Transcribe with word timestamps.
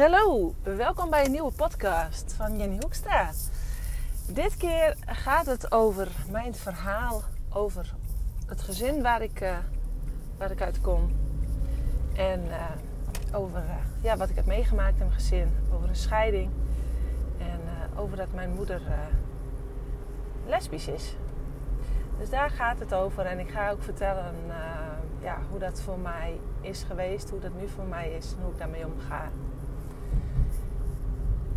Hallo, 0.00 0.54
welkom 0.62 1.10
bij 1.10 1.24
een 1.24 1.30
nieuwe 1.30 1.52
podcast 1.52 2.32
van 2.32 2.58
Jenny 2.58 2.76
Hoekstra. 2.80 3.30
Dit 4.26 4.56
keer 4.56 4.96
gaat 5.06 5.46
het 5.46 5.72
over 5.72 6.08
mijn 6.30 6.54
verhaal 6.54 7.22
over 7.52 7.94
het 8.46 8.62
gezin 8.62 9.02
waar 9.02 9.22
ik, 9.22 9.40
uh, 9.40 9.56
waar 10.38 10.50
ik 10.50 10.60
uit 10.60 10.80
kom. 10.80 11.10
En 12.14 12.44
uh, 12.44 13.34
over 13.34 13.62
uh, 13.62 13.74
ja, 14.02 14.16
wat 14.16 14.28
ik 14.28 14.36
heb 14.36 14.46
meegemaakt 14.46 14.92
in 14.92 15.06
mijn 15.06 15.12
gezin, 15.12 15.52
over 15.74 15.88
een 15.88 15.96
scheiding 15.96 16.50
en 17.38 17.60
over 17.96 18.16
dat 18.16 18.32
mijn 18.34 18.54
moeder 18.54 18.80
lesbisch 20.46 20.88
is. 20.88 21.16
Dus 22.18 22.30
daar 22.30 22.50
gaat 22.50 22.78
het 22.78 22.94
over 22.94 23.26
en 23.26 23.38
ik 23.38 23.50
ga 23.50 23.70
ook 23.70 23.82
vertellen 23.82 24.34
ja, 25.22 25.38
hoe 25.50 25.58
dat 25.58 25.80
voor 25.80 25.98
mij 25.98 26.40
is 26.60 26.82
geweest, 26.82 27.30
hoe 27.30 27.40
dat 27.40 27.54
nu 27.60 27.68
voor 27.68 27.86
mij 27.86 28.10
is 28.10 28.32
en 28.32 28.42
hoe 28.42 28.52
ik 28.52 28.58
daarmee 28.58 28.86
omga. 28.86 29.30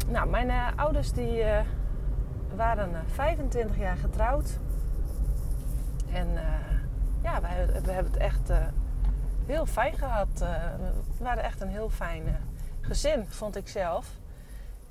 Nou, 0.08 0.30
mijn 0.30 0.50
uh, 0.50 0.68
ouders 0.76 1.12
die 1.12 1.38
uh, 1.38 1.60
waren 2.56 2.92
uh, 2.92 3.00
25 3.06 3.78
jaar 3.78 3.98
getrouwd. 3.98 4.60
En 6.12 6.28
ja, 7.24 7.42
we, 7.42 7.48
hebben 7.48 8.12
het 8.12 8.18
echt 8.18 8.52
heel 9.46 9.66
fijn 9.66 9.98
gehad. 9.98 10.40
we 11.18 11.24
waren 11.24 11.44
echt 11.44 11.62
een 11.62 11.70
heel 11.70 11.90
fijn 11.90 12.38
gezin, 12.82 13.26
vond 13.26 13.56
ik 13.56 13.68
zelf. 13.68 14.08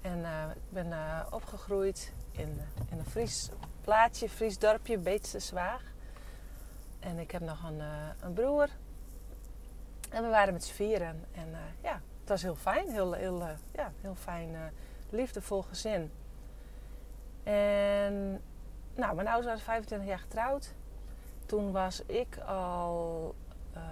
En 0.01 0.19
ik 0.55 0.69
ben 0.69 0.93
opgegroeid 1.31 2.13
in, 2.31 2.61
in 2.91 2.99
een 2.99 3.05
Fries 3.05 3.51
plaatsje, 3.81 4.29
Fries 4.29 4.59
dorpje, 4.59 4.99
Beetse 4.99 5.39
Zwaag. 5.39 5.83
En 7.01 7.19
ik 7.19 7.31
heb 7.31 7.43
nog 7.43 7.63
een, 7.65 7.83
een 8.21 8.33
broer. 8.33 8.69
En 10.11 10.23
we 10.23 10.29
waren 10.29 10.53
met 10.53 10.65
z'n. 10.65 10.83
En 11.33 11.55
ja, 11.83 12.01
het 12.21 12.29
was 12.29 12.43
heel 12.43 12.57
fijn. 12.57 12.91
Heel, 12.91 13.13
heel, 13.13 13.49
ja, 13.73 13.93
heel 14.01 14.15
fijn 14.15 14.57
liefdevol 15.13 15.63
gezin. 15.63 16.11
En 17.43 18.41
nou, 18.95 19.15
mijn 19.15 19.29
ouders 19.29 19.47
waren 19.47 19.61
25 19.61 20.09
jaar 20.09 20.19
getrouwd. 20.19 20.75
Toen 21.47 21.73
was 21.73 22.03
ik 22.07 22.39
al 22.47 23.35
uh, 23.77 23.83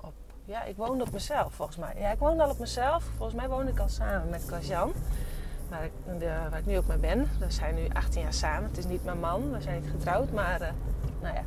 op, 0.00 0.14
ja, 0.44 0.62
ik 0.62 0.76
woonde 0.76 1.04
op 1.04 1.12
mezelf 1.12 1.54
volgens 1.54 1.76
mij. 1.76 1.94
Ja, 1.98 2.10
ik 2.10 2.18
woonde 2.18 2.42
al 2.42 2.50
op 2.50 2.58
mezelf. 2.58 3.04
Volgens 3.04 3.34
mij 3.40 3.48
woonde 3.48 3.70
ik 3.70 3.78
al 3.78 3.88
samen 3.88 4.28
met 4.28 4.44
Klaas-Jan. 4.46 4.92
Waar 5.68 5.84
ik, 5.84 5.92
waar 6.50 6.58
ik 6.58 6.66
nu 6.66 6.76
ook 6.78 6.86
mee 6.86 6.98
ben. 6.98 7.30
We 7.38 7.50
zijn 7.50 7.74
nu 7.74 7.88
18 7.88 8.22
jaar 8.22 8.32
samen. 8.32 8.68
Het 8.68 8.78
is 8.78 8.86
niet 8.86 9.04
mijn 9.04 9.20
man. 9.20 9.52
We 9.52 9.60
zijn 9.60 9.80
niet 9.80 9.90
getrouwd. 9.90 10.30
Maar, 10.30 10.60
uh, 10.60 10.68
nou 11.20 11.34
ja. 11.34 11.44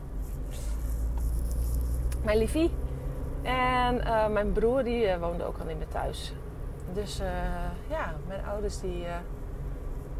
Mijn 2.23 2.37
liefie. 2.37 2.71
En 3.41 3.95
uh, 3.95 4.27
mijn 4.27 4.51
broer 4.51 4.83
die 4.83 5.05
uh, 5.05 5.17
woonde 5.17 5.43
ook 5.43 5.57
al 5.57 5.65
niet 5.65 5.77
meer 5.77 5.87
thuis. 5.87 6.33
Dus 6.93 7.19
uh, 7.19 7.27
ja, 7.89 8.13
mijn 8.27 8.45
ouders 8.45 8.79
die, 8.79 9.05
uh, 9.05 9.15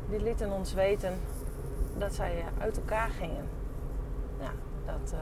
die 0.10 0.22
lieten 0.22 0.52
ons 0.52 0.74
weten 0.74 1.20
dat 1.98 2.14
zij 2.14 2.38
uh, 2.38 2.62
uit 2.62 2.78
elkaar 2.78 3.10
gingen. 3.10 3.48
Ja, 4.40 4.52
dat, 4.86 5.14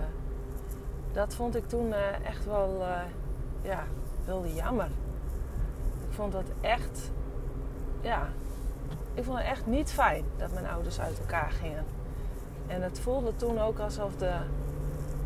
dat 1.12 1.34
vond 1.34 1.56
ik 1.56 1.68
toen 1.68 1.94
echt 2.24 2.46
wel, 2.46 2.84
ja, 3.62 3.84
wel 4.26 4.46
jammer. 4.46 4.90
Ik 6.08 6.14
vond 6.14 6.32
dat 6.32 6.52
echt, 6.62 7.12
ja, 8.02 8.28
ik 9.14 9.24
vond 9.24 9.38
het 9.38 9.48
echt 9.48 9.66
niet 9.66 9.92
fijn 9.92 10.26
dat 10.38 10.54
mijn 10.54 10.68
ouders 10.68 11.00
uit 11.00 11.20
elkaar 11.20 11.52
gingen. 11.52 11.86
En 12.68 12.82
het 12.82 13.00
voelde 13.00 13.36
toen 13.36 13.60
ook 13.60 13.80
alsof 13.80 14.16
de 14.16 14.34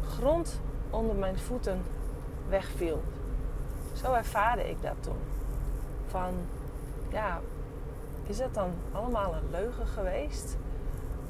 grond 0.08 0.60
onder 0.90 1.16
mijn 1.16 1.40
voeten 1.40 1.82
wegviel. 2.50 3.04
Zo 3.94 4.14
ervaarde 4.14 4.70
ik 4.70 4.82
dat 4.82 4.96
toen 5.00 5.18
van, 6.08 6.34
ja, 7.10 7.40
is 8.26 8.40
het 8.40 8.54
dan 8.54 8.72
allemaal 8.92 9.34
een 9.34 9.52
leugen 9.52 9.88
geweest? 9.88 10.58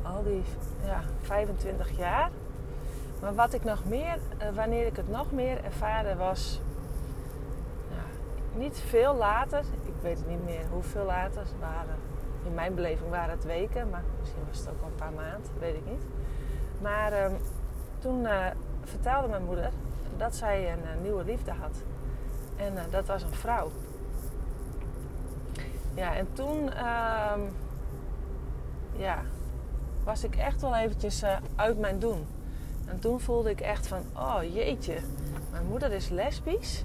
Al 0.01 0.23
die 0.23 0.43
ja, 0.85 1.01
25 1.21 1.97
jaar. 1.97 2.29
Maar 3.21 3.35
wat 3.35 3.53
ik 3.53 3.63
nog 3.63 3.85
meer, 3.85 4.19
eh, 4.37 4.49
wanneer 4.49 4.85
ik 4.85 4.95
het 4.95 5.09
nog 5.09 5.31
meer 5.31 5.63
ervaarde 5.63 6.15
was, 6.15 6.61
ja, 7.89 8.59
niet 8.59 8.79
veel 8.79 9.15
later, 9.15 9.59
ik 9.85 9.93
weet 10.01 10.27
niet 10.27 10.45
meer 10.45 10.65
hoeveel 10.71 11.05
later, 11.05 11.43
waren, 11.59 11.95
in 12.45 12.53
mijn 12.53 12.75
beleving 12.75 13.09
waren 13.09 13.29
het 13.29 13.43
weken, 13.43 13.89
maar 13.89 14.03
misschien 14.19 14.41
was 14.47 14.59
het 14.59 14.69
ook 14.69 14.81
al 14.81 14.87
een 14.87 14.95
paar 14.95 15.13
maanden, 15.13 15.51
weet 15.59 15.75
ik 15.75 15.85
niet. 15.85 16.03
Maar 16.81 17.11
uh, 17.11 17.25
toen 17.99 18.21
uh, 18.21 18.45
vertelde 18.83 19.27
mijn 19.27 19.43
moeder 19.43 19.71
dat 20.17 20.35
zij 20.35 20.71
een 20.71 20.79
uh, 20.79 21.01
nieuwe 21.01 21.23
liefde 21.23 21.51
had. 21.51 21.83
En 22.55 22.73
dat 22.89 23.05
was 23.05 23.23
een 23.23 23.33
vrouw. 23.33 23.71
Ja, 25.97 26.15
en 26.15 26.27
toen 26.33 26.63
uh, 26.63 27.33
ja, 28.97 29.21
was 30.03 30.23
ik 30.23 30.35
echt 30.35 30.61
wel 30.61 30.75
eventjes 30.75 31.23
uh, 31.23 31.37
uit 31.55 31.79
mijn 31.79 31.99
doen. 31.99 32.25
En 32.85 32.99
toen 32.99 33.19
voelde 33.19 33.49
ik 33.49 33.61
echt 33.61 33.87
van, 33.87 33.99
oh 34.15 34.39
jeetje, 34.53 34.97
mijn 35.51 35.65
moeder 35.65 35.91
is 35.91 36.09
lesbisch. 36.09 36.83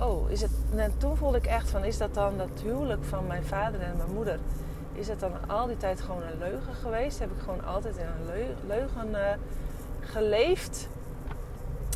Oh, 0.00 0.30
is 0.30 0.40
het... 0.40 0.50
En 0.76 0.98
toen 0.98 1.16
voelde 1.16 1.36
ik 1.36 1.46
echt 1.46 1.70
van, 1.70 1.84
is 1.84 1.98
dat 1.98 2.14
dan 2.14 2.38
dat 2.38 2.60
huwelijk 2.62 3.04
van 3.04 3.26
mijn 3.26 3.44
vader 3.44 3.80
en 3.80 3.96
mijn 3.96 4.12
moeder... 4.12 4.38
Is 4.92 5.08
het 5.08 5.20
dan 5.20 5.32
al 5.48 5.66
die 5.66 5.76
tijd 5.76 6.00
gewoon 6.00 6.22
een 6.22 6.38
leugen 6.38 6.74
geweest? 6.74 7.18
Heb 7.18 7.30
ik 7.30 7.40
gewoon 7.40 7.64
altijd 7.64 7.96
in 7.96 8.06
een 8.06 8.56
leugen 8.66 9.08
uh, 9.10 9.18
geleefd? 10.00 10.88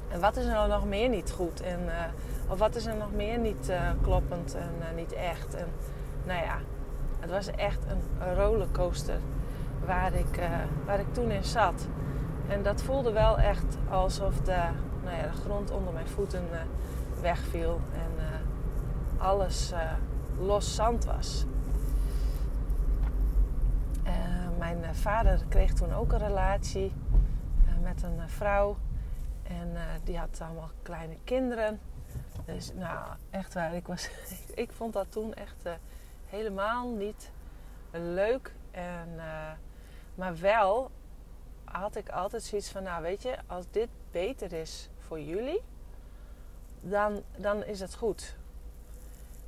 En 0.09 0.21
wat 0.21 0.37
is 0.37 0.45
er 0.45 0.53
nou 0.53 0.69
nog 0.69 0.85
meer 0.85 1.09
niet 1.09 1.31
goed? 1.31 1.61
En, 1.61 1.81
uh, 1.87 1.93
of 2.49 2.59
wat 2.59 2.75
is 2.75 2.87
er 2.87 2.97
nog 2.97 3.13
meer 3.13 3.39
niet 3.39 3.73
kloppend 4.03 4.55
en 4.55 4.95
niet 4.97 5.13
echt? 5.13 5.55
En, 5.55 5.67
nou 6.29 6.45
ja, 6.45 6.59
het 7.21 7.31
was 7.31 7.51
echt 7.51 7.85
een 7.85 8.35
rollercoaster 8.35 9.19
waar 9.85 10.15
ik, 10.15 10.39
uh, 10.39 10.49
waar 10.87 11.01
ik 11.01 11.15
toen 11.15 11.31
in 11.31 11.45
zat. 11.45 11.89
En 12.49 12.63
dat 12.63 12.83
voelde 12.83 13.13
wel 13.13 13.39
echt 13.39 13.77
alsof 13.91 14.41
de, 14.41 14.63
nou 15.05 15.17
ja, 15.17 15.23
de 15.23 15.33
grond 15.45 15.71
onder 15.71 15.93
mijn 15.93 16.09
voeten 16.09 16.45
uh, 16.53 16.59
wegviel 17.21 17.81
en 17.93 18.25
uh, 18.25 19.23
alles 19.23 19.73
los 20.39 20.75
zand 20.75 21.05
was. 21.05 21.45
mijn 24.59 24.95
vader 24.95 25.45
kreeg 25.49 25.73
toen 25.73 25.95
ook 25.95 26.13
een 26.13 26.19
relatie 26.19 26.93
met 27.83 28.03
een 28.03 28.29
vrouw. 28.29 28.77
En 29.43 29.77
die 30.05 30.19
had 30.19 30.41
allemaal 30.41 30.71
kleine 30.83 31.17
kinderen. 31.25 31.81
Dus 32.45 32.73
nou, 32.75 33.09
echt 33.31 33.55
waar, 33.55 33.75
ik, 33.75 33.87
was, 33.87 34.11
ik 34.55 34.73
vond 34.73 34.93
dat 34.93 35.13
toen 35.13 35.35
echt 35.35 35.65
helemaal 36.29 36.89
niet 36.89 37.31
leuk. 37.91 38.53
En, 38.71 39.09
uh, 39.17 39.51
maar 40.15 40.39
wel 40.41 40.91
had 41.65 41.97
ik 41.97 42.09
altijd 42.09 42.43
zoiets 42.43 42.71
van, 42.71 42.83
nou 42.83 43.03
weet 43.03 43.23
je, 43.23 43.37
als 43.47 43.65
dit 43.71 43.89
beter 44.11 44.53
is 44.53 44.91
voor 44.99 45.21
jullie, 45.21 45.63
dan, 46.81 47.23
dan 47.37 47.65
is 47.65 47.81
het 47.81 47.95
goed. 47.95 48.37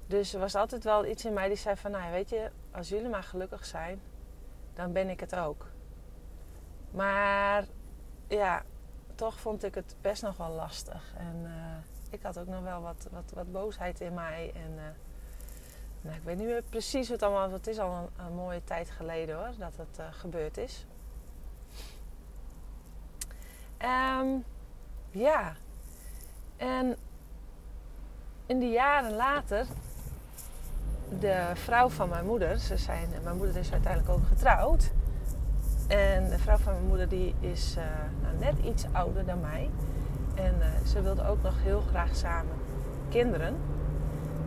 Dus 0.07 0.35
er 0.35 0.41
was 0.41 0.55
altijd 0.55 0.85
wel 0.85 1.07
iets 1.07 1.25
in 1.25 1.33
mij 1.33 1.49
die 1.49 1.57
zei 1.57 1.77
van, 1.77 1.91
nou 1.91 2.13
weet 2.13 2.29
je, 2.29 2.51
als 2.71 2.89
jullie 2.89 3.09
maar 3.09 3.23
gelukkig 3.23 3.65
zijn, 3.65 4.01
dan 4.75 4.93
ben 4.93 5.09
ik 5.09 5.21
het 5.21 5.37
ook. 5.37 5.67
Maar 6.91 7.65
ja, 8.29 8.63
toch 9.15 9.41
vond 9.41 9.65
ik 9.65 9.75
het 9.75 9.97
best 10.01 10.23
nog 10.23 10.37
wel 10.37 10.51
lastig. 10.51 11.15
En 11.17 11.41
uh, 11.45 11.51
ik 12.11 12.23
had 12.23 12.39
ook 12.39 12.47
nog 12.47 12.63
wel 12.63 12.81
wat, 12.81 13.09
wat, 13.11 13.33
wat 13.35 13.53
boosheid 13.53 14.01
in 14.01 14.15
mij. 14.15 14.53
En 14.55 14.73
uh, 14.77 14.83
nou, 16.01 16.17
ik 16.17 16.23
weet 16.25 16.37
niet 16.37 16.47
meer 16.47 16.63
precies 16.63 17.09
wat 17.09 17.23
allemaal. 17.23 17.53
Het 17.53 17.67
is 17.67 17.79
al 17.79 18.11
een, 18.27 18.35
mooie 18.35 18.65
tijd 18.65 18.91
geleden 18.91 19.37
hoor, 19.37 19.51
dat 19.59 19.73
het 19.77 19.99
uh, 20.01 20.07
gebeurd 20.11 20.57
is. 20.57 20.87
Um, 23.83 24.45
ja. 25.11 25.55
En 26.57 26.97
in 28.47 28.59
de 28.59 28.69
jaren 28.69 29.15
later, 29.15 29.67
de 31.19 31.51
vrouw 31.55 31.89
van 31.89 32.09
mijn 32.09 32.27
moeder, 32.27 32.59
ze 32.59 32.77
zijn, 32.77 33.09
mijn 33.23 33.37
moeder 33.37 33.57
is 33.57 33.73
uiteindelijk 33.73 34.13
ook 34.13 34.27
getrouwd. 34.27 34.91
En 35.89 36.29
de 36.29 36.39
vrouw 36.39 36.57
van 36.57 36.73
mijn 36.73 36.87
moeder 36.87 37.09
die 37.09 37.35
is 37.41 37.77
uh, 37.77 37.85
nou, 38.23 38.37
net 38.39 38.55
iets 38.65 38.85
ouder 38.93 39.27
dan 39.27 39.41
mij. 39.41 39.71
En 40.35 40.55
uh, 40.59 40.87
ze 40.87 41.03
wilde 41.03 41.27
ook 41.27 41.43
nog 41.43 41.55
heel 41.63 41.81
graag 41.81 42.17
samen 42.17 42.57
kinderen. 43.09 43.57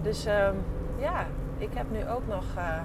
Dus 0.01 0.25
um, 0.25 0.63
ja, 1.03 1.25
ik 1.57 1.73
heb 1.73 1.91
nu 1.91 2.09
ook 2.09 2.27
nog 2.27 2.43
uh, 2.57 2.81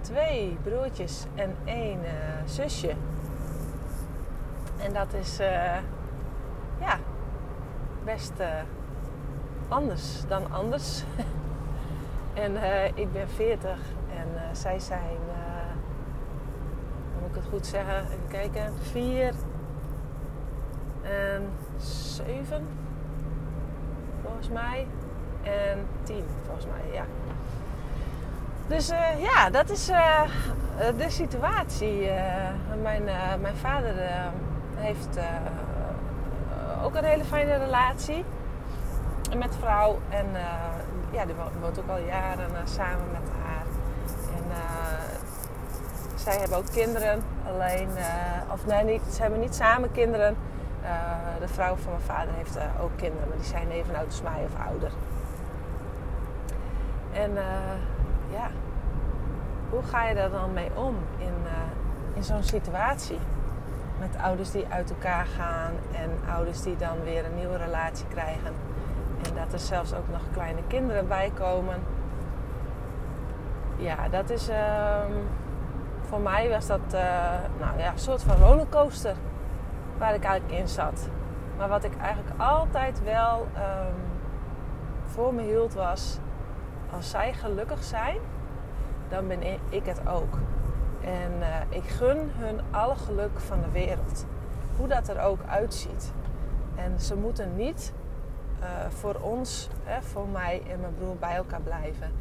twee 0.00 0.58
broertjes 0.62 1.26
en 1.34 1.56
één 1.64 1.98
uh, 1.98 2.10
zusje. 2.44 2.94
En 4.78 4.92
dat 4.92 5.12
is 5.12 5.40
uh, 5.40 5.76
ja, 6.80 6.98
best 8.04 8.32
anders 9.68 10.26
dan 10.28 10.52
anders. 10.52 11.04
en 12.44 12.56
ik 12.94 13.12
ben 13.12 13.28
40 13.28 13.78
en 14.16 14.56
zij 14.56 14.78
zijn, 14.78 15.18
hoe 17.12 17.20
moet 17.20 17.28
ik 17.28 17.34
het 17.34 17.46
goed 17.50 17.66
zeggen? 17.66 18.04
Even 18.04 18.28
kijken, 18.28 18.74
4 18.80 19.34
en 21.02 21.48
7 21.76 22.66
volgens 24.22 24.48
mij. 24.48 24.86
En 25.46 25.86
tien, 26.04 26.24
volgens 26.44 26.66
mij. 26.66 26.94
Ja. 26.94 27.04
Dus 28.66 28.90
uh, 28.90 29.22
ja, 29.22 29.50
dat 29.50 29.70
is 29.70 29.90
uh, 29.90 30.22
de 30.96 31.10
situatie. 31.10 32.04
Uh, 32.04 32.12
mijn, 32.82 33.02
mijn 33.40 33.56
vader 33.56 33.94
heeft 34.74 35.18
ook 36.82 36.94
een 36.94 37.04
hele 37.04 37.24
fijne 37.24 37.56
relatie 37.56 38.24
met 39.36 39.56
vrouw. 39.60 39.98
En 40.08 40.26
ja, 41.10 41.24
die 41.24 41.34
woont 41.60 41.78
ook 41.78 41.88
al 41.88 41.98
jaren 41.98 42.50
samen 42.64 43.10
met 43.12 43.30
haar. 43.42 43.64
En 44.36 44.44
zij 46.14 46.36
hebben 46.36 46.58
ook 46.58 46.70
kinderen. 46.72 47.22
Alleen, 47.48 47.88
of 48.52 48.66
nee, 48.66 48.84
niet, 48.84 49.02
ze 49.14 49.22
hebben 49.22 49.40
niet 49.40 49.54
samen 49.54 49.92
kinderen. 49.92 50.36
de 51.40 51.48
vrouw 51.48 51.76
van 51.76 51.92
mijn 51.92 52.04
vader 52.04 52.34
heeft 52.34 52.58
ook 52.80 52.96
kinderen, 52.96 53.28
maar 53.28 53.36
die 53.36 53.46
zijn 53.46 53.70
even 53.70 53.96
oud 53.96 54.06
als 54.06 54.22
mij 54.22 54.46
of 54.46 54.66
ouder. 54.66 54.90
En 57.16 57.32
ja, 58.30 58.50
hoe 59.70 59.82
ga 59.82 60.04
je 60.04 60.14
daar 60.14 60.30
dan 60.30 60.52
mee 60.52 60.70
om 60.74 60.94
in, 61.18 61.34
uh, 61.44 61.50
in 62.14 62.24
zo'n 62.24 62.42
situatie? 62.42 63.18
Met 63.98 64.16
ouders 64.22 64.50
die 64.50 64.66
uit 64.68 64.90
elkaar 64.90 65.26
gaan 65.26 65.72
en 65.92 66.10
ouders 66.34 66.62
die 66.62 66.76
dan 66.76 67.02
weer 67.04 67.24
een 67.24 67.34
nieuwe 67.34 67.56
relatie 67.56 68.06
krijgen. 68.06 68.52
En 69.22 69.34
dat 69.34 69.52
er 69.52 69.58
zelfs 69.58 69.94
ook 69.94 70.08
nog 70.10 70.20
kleine 70.32 70.60
kinderen 70.66 71.08
bij 71.08 71.30
komen. 71.34 71.76
Ja, 73.76 74.08
dat 74.08 74.30
is. 74.30 74.48
Uh, 74.48 74.56
voor 76.08 76.20
mij 76.20 76.48
was 76.48 76.66
dat 76.66 76.80
uh, 76.94 77.00
nou 77.60 77.78
ja, 77.78 77.92
een 77.92 77.98
soort 77.98 78.22
van 78.22 78.36
rollercoaster 78.36 79.14
waar 79.98 80.14
ik 80.14 80.24
eigenlijk 80.24 80.60
in 80.60 80.68
zat. 80.68 81.08
Maar 81.56 81.68
wat 81.68 81.84
ik 81.84 81.96
eigenlijk 81.96 82.40
altijd 82.40 83.02
wel 83.04 83.46
um, 83.56 83.94
voor 85.04 85.34
me 85.34 85.42
hield 85.42 85.74
was: 85.74 86.18
als 86.96 87.10
zij 87.10 87.32
gelukkig 87.32 87.84
zijn, 87.84 88.18
dan 89.08 89.28
ben 89.28 89.42
ik 89.68 89.84
het 89.84 90.08
ook. 90.08 90.38
En 91.00 91.32
uh, 91.40 91.46
ik 91.68 91.84
gun 91.84 92.18
hun 92.32 92.60
alle 92.70 92.94
geluk 92.94 93.38
van 93.40 93.60
de 93.60 93.70
wereld. 93.70 94.26
Hoe 94.76 94.88
dat 94.88 95.08
er 95.08 95.20
ook 95.20 95.40
uitziet. 95.46 96.12
En 96.74 97.00
ze 97.00 97.16
moeten 97.16 97.56
niet 97.56 97.92
uh, 98.60 98.66
voor 98.88 99.14
ons, 99.14 99.68
hè, 99.84 100.02
voor 100.02 100.28
mij 100.28 100.62
en 100.70 100.80
mijn 100.80 100.94
broer, 100.98 101.16
bij 101.16 101.34
elkaar 101.34 101.60
blijven. 101.60 102.12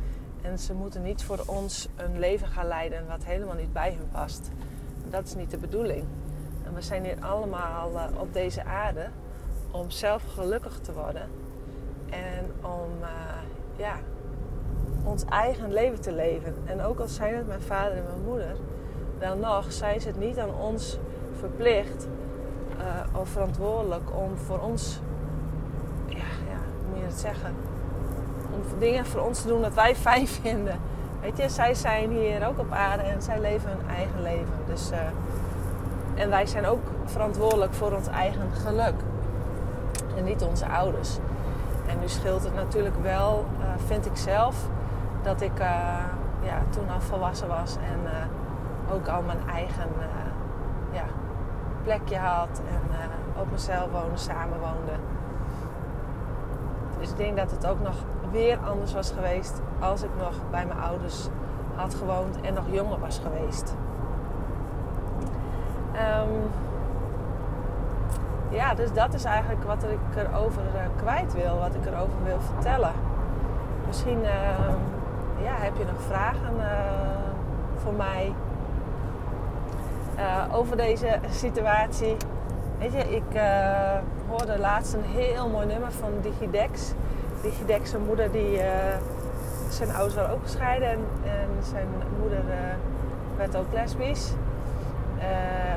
En 0.41 0.59
ze 0.59 0.73
moeten 0.73 1.01
niet 1.01 1.23
voor 1.23 1.43
ons 1.45 1.87
een 1.95 2.19
leven 2.19 2.47
gaan 2.47 2.67
leiden 2.67 3.07
wat 3.07 3.23
helemaal 3.23 3.55
niet 3.55 3.73
bij 3.73 3.93
hun 3.97 4.09
past. 4.11 4.51
Dat 5.09 5.25
is 5.25 5.35
niet 5.35 5.51
de 5.51 5.57
bedoeling. 5.57 6.05
En 6.65 6.73
we 6.73 6.81
zijn 6.81 7.03
hier 7.03 7.17
allemaal 7.19 7.91
uh, 7.91 8.03
op 8.19 8.33
deze 8.33 8.63
aarde 8.65 9.07
om 9.71 9.89
zelf 9.89 10.23
gelukkig 10.33 10.79
te 10.79 10.93
worden. 10.93 11.29
En 12.09 12.51
om 12.61 12.89
ja, 13.75 13.95
ons 15.05 15.25
eigen 15.29 15.73
leven 15.73 16.01
te 16.01 16.11
leven. 16.11 16.55
En 16.65 16.81
ook 16.81 16.99
al 16.99 17.07
zijn 17.07 17.35
het 17.35 17.47
mijn 17.47 17.61
vader 17.61 17.97
en 17.97 18.03
mijn 18.03 18.23
moeder, 18.25 18.55
dan 19.19 19.39
nog 19.39 19.71
zijn 19.71 20.01
ze 20.01 20.07
het 20.07 20.19
niet 20.19 20.39
aan 20.39 20.55
ons 20.59 20.97
verplicht 21.39 22.07
uh, 22.77 23.19
of 23.19 23.29
verantwoordelijk 23.29 24.09
om 24.15 24.37
voor 24.37 24.59
ons, 24.59 24.99
ja, 26.07 26.15
ja, 26.17 26.57
hoe 26.79 26.89
moet 26.89 26.99
je 26.99 27.05
het 27.05 27.19
zeggen? 27.19 27.53
Om 28.53 28.79
dingen 28.79 29.05
voor 29.05 29.21
ons 29.21 29.41
te 29.41 29.47
doen 29.47 29.61
dat 29.61 29.73
wij 29.73 29.95
fijn 30.09 30.27
vinden. 30.27 30.79
Weet 31.21 31.37
je, 31.37 31.49
zij 31.49 31.73
zijn 31.73 32.11
hier 32.11 32.47
ook 32.47 32.59
op 32.59 32.71
aarde 32.71 33.03
en 33.03 33.21
zij 33.21 33.39
leven 33.39 33.69
hun 33.69 33.95
eigen 33.95 34.21
leven. 34.21 34.53
Dus, 34.67 34.91
uh, 34.91 34.97
en 36.21 36.29
wij 36.29 36.45
zijn 36.45 36.65
ook 36.65 36.81
verantwoordelijk 37.05 37.73
voor 37.73 37.91
ons 37.91 38.07
eigen 38.07 38.51
geluk. 38.51 38.93
En 40.17 40.23
niet 40.23 40.43
onze 40.43 40.65
ouders. 40.65 41.17
En 41.87 41.99
nu 41.99 42.07
scheelt 42.07 42.43
het 42.43 42.55
natuurlijk 42.55 42.95
wel, 43.01 43.45
uh, 43.59 43.65
vind 43.85 44.05
ik 44.05 44.17
zelf, 44.17 44.69
dat 45.25 45.41
ik 45.41 45.59
uh, 45.59 45.67
ja, 46.41 46.57
toen 46.69 46.89
al 46.89 47.01
volwassen 47.01 47.47
was 47.47 47.75
en 47.75 47.99
uh, 48.03 48.93
ook 48.93 49.07
al 49.07 49.21
mijn 49.21 49.49
eigen 49.49 49.89
uh, 49.99 50.05
ja, 50.91 51.03
plekje 51.83 52.17
had 52.17 52.61
en 52.69 53.09
op 53.41 53.51
mezelf 53.51 53.91
woonde, 53.91 54.17
samen 54.17 54.59
woonde. 54.59 54.91
Dus 56.99 57.09
ik 57.09 57.17
denk 57.17 57.37
dat 57.37 57.51
het 57.51 57.67
ook 57.67 57.81
nog 57.81 57.95
weer 58.31 58.57
anders 58.65 58.93
was 58.93 59.11
geweest 59.11 59.61
als 59.79 60.03
ik 60.03 60.09
nog 60.17 60.33
bij 60.51 60.65
mijn 60.65 60.79
ouders 60.79 61.27
had 61.75 61.95
gewoond 61.95 62.41
en 62.41 62.53
nog 62.53 62.65
jonger 62.71 62.99
was 62.99 63.21
geweest. 63.23 63.75
Um, 65.93 66.49
ja, 68.49 68.73
dus 68.73 68.93
dat 68.93 69.13
is 69.13 69.23
eigenlijk 69.23 69.63
wat 69.63 69.83
ik 69.83 70.23
erover 70.25 70.61
kwijt 70.95 71.33
wil, 71.33 71.57
wat 71.57 71.75
ik 71.75 71.85
erover 71.85 72.23
wil 72.23 72.39
vertellen. 72.39 72.91
Misschien 73.85 74.23
ehm, 74.23 74.77
ja, 75.41 75.55
heb 75.55 75.77
je 75.77 75.85
nog 75.85 76.01
vragen 76.07 76.55
uh, 76.57 76.65
voor 77.83 77.93
mij 77.93 78.33
uh, 80.17 80.55
over 80.55 80.77
deze 80.77 81.19
situatie? 81.29 82.15
Weet 82.79 82.93
je, 82.93 83.15
ik 83.15 83.35
uh, 83.35 83.97
hoorde 84.29 84.59
laatst 84.59 84.93
een 84.93 85.03
heel 85.03 85.49
mooi 85.49 85.65
nummer 85.65 85.91
van 85.91 86.11
Digidex. 86.21 86.93
Digidex, 87.41 87.89
zijn 87.89 88.05
moeder, 88.05 88.31
die, 88.31 88.59
zijn 89.69 89.91
ouders 89.91 90.15
waren 90.15 90.31
ook 90.31 90.43
gescheiden 90.43 90.89
en, 90.89 90.99
en 91.23 91.47
zijn 91.63 91.87
moeder 92.19 92.43
werd 93.37 93.55
ook 93.57 93.73
lesbisch. 93.73 94.33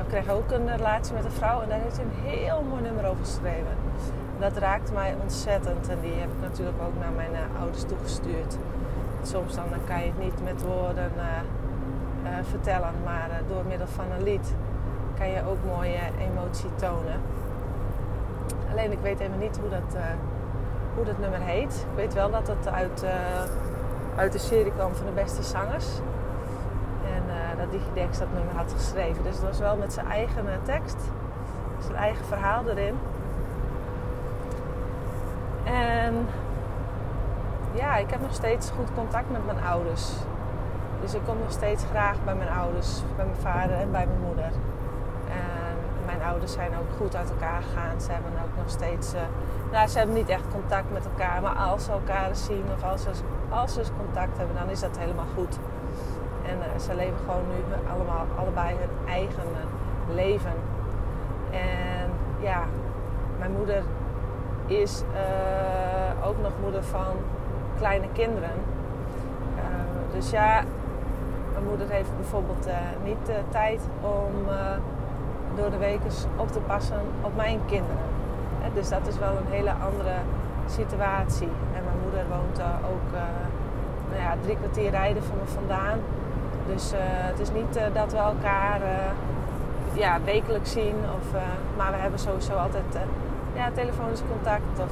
kreeg 0.07 0.29
ook 0.29 0.51
een 0.51 0.75
relatie 0.75 1.13
met 1.13 1.25
een 1.25 1.31
vrouw 1.31 1.61
en 1.61 1.69
daar 1.69 1.79
heeft 1.79 1.95
hij 1.95 2.05
een 2.05 2.29
heel 2.29 2.63
mooi 2.69 2.81
nummer 2.81 3.05
over 3.05 3.25
geschreven. 3.25 3.77
Dat 4.39 4.57
raakt 4.57 4.93
mij 4.93 5.15
ontzettend 5.21 5.89
en 5.89 5.97
die 6.01 6.13
heb 6.13 6.29
ik 6.29 6.41
natuurlijk 6.41 6.77
ook 6.81 6.99
naar 6.99 7.11
mijn 7.11 7.31
ouders 7.59 7.83
toegestuurd 7.83 8.57
soms 9.21 9.55
dan, 9.55 9.65
kan 9.87 9.99
je 9.99 10.05
het 10.05 10.19
niet 10.19 10.43
met 10.43 10.61
woorden 10.61 11.11
uh, 11.15 11.23
uh, 12.23 12.37
vertellen, 12.49 12.93
maar 13.03 13.29
uh, 13.29 13.35
door 13.47 13.63
middel 13.67 13.87
van 13.87 14.05
een 14.17 14.23
lied 14.23 14.55
kan 15.17 15.29
je 15.29 15.41
ook 15.47 15.57
mooie 15.65 15.99
emotie 16.19 16.69
tonen. 16.75 17.21
Alleen 18.71 18.91
ik 18.91 18.99
weet 19.01 19.19
even 19.19 19.39
niet 19.39 19.57
hoe 19.57 19.69
dat, 19.69 20.01
hoe 20.95 21.05
dat 21.05 21.19
nummer 21.19 21.39
heet. 21.39 21.85
Ik 21.91 21.95
weet 21.95 22.13
wel 22.13 22.31
dat 22.31 22.47
het 22.47 22.67
uit, 22.67 23.05
uit 24.15 24.31
de 24.31 24.37
serie 24.37 24.71
kwam 24.71 24.95
van 24.95 25.05
de 25.05 25.11
beste 25.11 25.43
zangers. 25.43 25.87
En 27.05 27.23
dat 27.57 27.71
Digidex 27.71 28.17
dat 28.17 28.27
nummer 28.33 28.55
had 28.55 28.73
geschreven. 28.77 29.23
Dus 29.23 29.35
het 29.35 29.43
was 29.43 29.59
wel 29.59 29.77
met 29.77 29.93
zijn 29.93 30.07
eigen 30.07 30.45
tekst, 30.63 30.97
zijn 31.79 31.97
eigen 31.97 32.25
verhaal 32.25 32.67
erin. 32.67 32.95
En 35.63 36.27
ja, 37.79 37.95
ik 37.95 38.09
heb 38.09 38.21
nog 38.21 38.33
steeds 38.33 38.69
goed 38.69 38.93
contact 38.95 39.31
met 39.31 39.45
mijn 39.45 39.63
ouders. 39.63 40.11
Dus 41.01 41.13
ik 41.13 41.21
kom 41.25 41.37
nog 41.39 41.51
steeds 41.51 41.83
graag 41.89 42.23
bij 42.25 42.35
mijn 42.35 42.49
ouders, 42.49 43.01
bij 43.15 43.25
mijn 43.25 43.41
vader 43.41 43.75
en 43.75 43.91
bij 43.91 44.07
mijn 44.07 44.21
moeder. 44.27 44.51
En 45.29 45.75
mijn 46.05 46.21
ouders 46.21 46.53
zijn 46.53 46.71
ook 46.79 46.91
goed 46.97 47.15
uit 47.15 47.29
elkaar 47.29 47.61
gegaan. 47.61 48.01
Ze 48.01 48.11
hebben 48.11 48.31
ook 48.31 48.55
nog 48.57 48.69
steeds. 48.69 49.13
Uh, 49.13 49.19
nou, 49.71 49.87
ze 49.87 49.97
hebben 49.97 50.15
niet 50.15 50.29
echt 50.29 50.43
contact 50.51 50.91
met 50.91 51.05
elkaar, 51.05 51.41
maar 51.41 51.55
als 51.55 51.83
ze 51.85 51.91
elkaar 51.91 52.35
zien 52.35 52.63
of 52.75 52.83
als 52.83 53.01
ze, 53.01 53.09
als 53.49 53.73
ze 53.73 53.81
contact 53.97 54.37
hebben, 54.37 54.55
dan 54.55 54.69
is 54.69 54.79
dat 54.79 54.97
helemaal 54.97 55.29
goed. 55.35 55.57
En 56.45 56.57
uh, 56.57 56.79
ze 56.79 56.95
leven 56.95 57.17
gewoon 57.25 57.47
nu 57.47 57.59
allemaal, 57.93 58.25
allebei 58.35 58.75
hun 58.75 59.13
eigen 59.13 59.47
uh, 59.51 60.15
leven. 60.15 60.53
En 61.51 62.09
ja, 62.39 62.63
mijn 63.37 63.51
moeder 63.51 63.83
is 64.65 65.03
ook 66.23 66.41
nog 66.41 66.51
moeder 66.61 66.83
van 66.83 67.15
kleine 67.79 68.07
kinderen. 68.13 68.55
Uh, 69.55 69.63
dus 70.13 70.29
ja, 70.29 70.63
mijn 71.51 71.65
moeder 71.65 71.89
heeft 71.89 72.15
bijvoorbeeld 72.15 72.67
uh, 72.67 72.73
niet 73.03 73.25
de 73.25 73.39
tijd 73.49 73.81
om 74.01 74.33
uh, 74.47 74.55
door 75.55 75.69
de 75.69 75.77
weken 75.77 76.11
op 76.35 76.51
te 76.51 76.59
passen 76.59 77.01
op 77.21 77.35
mijn 77.35 77.59
kinderen. 77.65 78.07
dus 78.73 78.89
dat 78.89 79.07
is 79.07 79.17
wel 79.17 79.31
een 79.37 79.51
hele 79.51 79.71
andere 79.71 80.15
situatie. 80.65 81.51
En 81.75 81.83
mijn 81.83 81.99
moeder 82.03 82.23
woont 82.29 82.61
ook 82.91 83.11
nou 84.09 84.21
ja, 84.21 84.35
drie 84.41 84.55
kwartier 84.55 84.89
rijden 84.89 85.23
van 85.23 85.37
me 85.37 85.47
vandaan. 85.47 85.99
Dus 86.67 86.91
het 87.29 87.39
is 87.39 87.51
niet 87.51 87.79
dat 87.93 88.11
we 88.11 88.17
elkaar 88.17 88.79
ja, 89.93 90.19
wekelijks 90.25 90.71
zien. 90.71 90.95
Of, 91.17 91.39
maar 91.77 91.91
we 91.91 91.97
hebben 91.97 92.19
sowieso 92.19 92.53
altijd 92.53 92.97
ja, 93.55 93.71
telefonisch 93.73 94.21
contact 94.29 94.79
of 94.79 94.91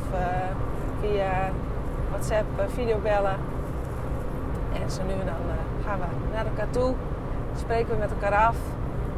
via 1.02 1.52
WhatsApp, 2.10 2.60
eh, 2.60 2.66
videobellen. 2.68 3.36
En 4.82 4.92
zo 4.92 5.04
nu 5.04 5.12
en 5.12 5.26
dan 5.26 5.44
eh, 5.50 5.86
gaan 5.86 6.00
we 6.00 6.06
naar 6.34 6.46
elkaar 6.46 6.70
toe, 6.70 6.94
spreken 7.60 7.90
we 7.90 7.98
met 7.98 8.12
elkaar 8.12 8.48
af. 8.48 8.56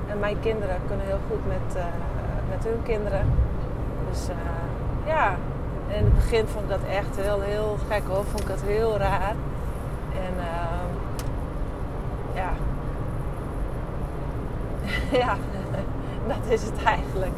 En 0.07 0.19
mijn 0.19 0.39
kinderen 0.39 0.75
kunnen 0.87 1.05
heel 1.05 1.19
goed 1.29 1.47
met, 1.47 1.75
uh, 1.75 1.83
met 2.49 2.63
hun 2.63 2.83
kinderen. 2.83 3.25
Dus 4.09 4.27
ja, 5.05 5.35
in 5.87 6.03
het 6.03 6.15
begin 6.15 6.47
vond 6.47 6.63
ik 6.63 6.69
dat 6.69 6.89
echt 6.89 7.15
heel, 7.15 7.41
heel 7.41 7.77
gek 7.89 8.01
hoor. 8.07 8.23
Vond 8.23 8.39
ik 8.39 8.47
dat 8.47 8.61
heel 8.61 8.97
raar. 8.97 9.35
En 10.13 10.33
uh, 10.37 10.89
ja. 12.35 12.51
ja, 15.25 15.35
dat 16.33 16.51
is 16.53 16.63
het 16.63 16.83
eigenlijk. 16.83 17.35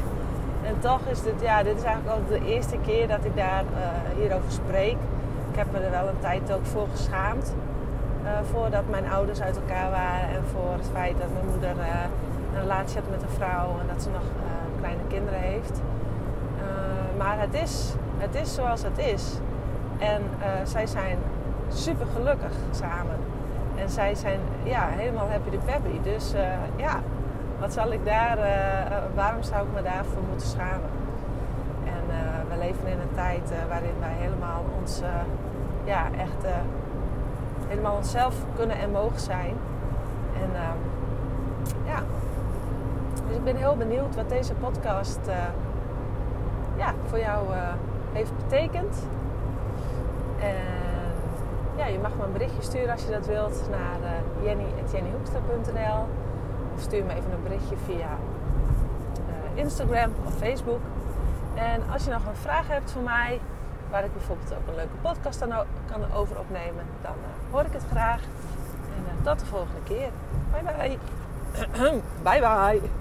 En 0.63 0.79
toch 0.79 1.01
is 1.09 1.21
dit, 1.21 1.41
ja, 1.41 1.63
dit 1.63 1.77
is 1.77 1.83
eigenlijk 1.83 2.15
al 2.17 2.27
de 2.27 2.45
eerste 2.45 2.77
keer 2.85 3.07
dat 3.07 3.25
ik 3.25 3.35
daar 3.35 3.63
hierover 4.17 4.51
spreek. 4.51 4.97
Ik 5.51 5.57
heb 5.57 5.71
me 5.71 5.79
er 5.79 5.91
wel 5.91 6.07
een 6.07 6.19
tijd 6.19 6.53
ook 6.53 6.65
voor 6.65 6.87
geschaamd. 6.91 7.55
Uh, 8.23 8.29
voordat 8.51 8.89
mijn 8.89 9.11
ouders 9.11 9.41
uit 9.41 9.55
elkaar 9.55 9.89
waren 9.89 10.29
en 10.29 10.43
voor 10.51 10.71
het 10.73 10.89
feit 10.93 11.17
dat 11.17 11.27
mijn 11.33 11.45
moeder 11.45 11.69
uh, 11.69 11.85
een 12.53 12.61
relatie 12.61 12.99
had 12.99 13.09
met 13.09 13.21
een 13.21 13.35
vrouw 13.35 13.79
en 13.79 13.87
dat 13.93 14.03
ze 14.03 14.09
nog 14.09 14.21
uh, 14.21 14.79
kleine 14.79 15.01
kinderen 15.07 15.39
heeft. 15.39 15.81
maar 17.17 17.39
het 17.39 17.53
is, 17.53 17.93
het 18.17 18.35
is 18.35 18.53
zoals 18.53 18.83
het 18.83 18.97
is. 18.97 19.39
En 19.99 20.21
zij 20.63 20.87
zijn 20.87 21.17
super 21.69 22.05
gelukkig 22.15 22.53
samen. 22.71 23.17
En 23.75 23.89
zij 23.89 24.15
zijn 24.15 24.39
ja, 24.63 24.87
helemaal 24.87 25.29
happy 25.29 25.49
de 25.49 25.57
peppy. 25.57 26.01
Dus 26.03 26.33
ja, 26.75 26.99
wat 27.59 27.73
zal 27.73 27.91
ik 27.91 28.05
daar, 28.05 28.37
waarom 29.15 29.43
zou 29.43 29.67
ik 29.67 29.73
me 29.73 29.81
daarvoor 29.81 30.21
moeten 30.29 30.47
schamen? 30.47 30.89
En 31.85 32.03
we 32.49 32.57
leven 32.57 32.87
in 32.87 32.99
een 32.99 33.00
tijd 33.15 33.53
waarin 33.67 33.99
wij 33.99 34.13
helemaal 34.13 34.63
ons, 34.79 35.01
ja, 35.83 36.05
echt 36.17 36.53
helemaal 37.67 37.95
onszelf 37.95 38.35
kunnen 38.55 38.77
en 38.77 38.91
mogen 38.91 39.19
zijn. 39.19 39.55
En 40.41 40.49
uh, 40.53 40.69
ja, 41.85 42.03
dus 43.27 43.35
ik 43.35 43.43
ben 43.43 43.55
heel 43.55 43.75
benieuwd 43.75 44.15
wat 44.15 44.29
deze 44.29 44.53
podcast 44.53 45.19
ja, 46.77 46.93
voor 47.05 47.19
jou 47.19 47.45
heeft 48.11 48.31
betekend. 48.37 49.07
En 50.39 50.55
ja, 51.75 51.85
je 51.85 51.99
mag 51.99 52.11
me 52.17 52.23
een 52.23 52.31
berichtje 52.31 52.61
sturen 52.61 52.91
als 52.91 53.03
je 53.03 53.11
dat 53.11 53.27
wilt 53.27 53.69
naar 53.69 53.99
uh, 54.01 54.45
jenny.jennyhoekstra.nl 54.45 56.07
of 56.75 56.81
stuur 56.81 57.05
me 57.05 57.11
even 57.11 57.31
een 57.31 57.43
berichtje 57.43 57.75
via 57.85 58.17
Instagram 59.53 60.11
of 60.25 60.33
Facebook. 60.33 60.79
En 61.55 61.81
als 61.93 62.03
je 62.03 62.11
nog 62.11 62.25
een 62.25 62.35
vraag 62.35 62.67
hebt 62.67 62.91
voor 62.91 63.01
mij, 63.01 63.39
waar 63.89 64.03
ik 64.03 64.13
bijvoorbeeld 64.13 64.53
ook 64.53 64.67
een 64.67 64.75
leuke 64.75 64.95
podcast 65.01 65.39
dan 65.39 65.49
kan 65.91 66.13
over 66.13 66.39
opnemen, 66.39 66.85
dan 67.01 67.11
uh, 67.11 67.51
hoor 67.53 67.65
ik 67.65 67.73
het 67.73 67.85
graag. 67.91 68.21
En 68.95 69.03
uh, 69.03 69.25
tot 69.25 69.39
de 69.39 69.45
volgende 69.45 69.81
keer. 69.83 70.09
Bye 70.51 70.63
bye. 70.63 70.97
bye 72.23 72.39
bye. 72.39 73.00